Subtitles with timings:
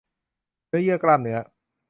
[0.67, 1.37] เนื้อเยื่อกล้ามเนื้อ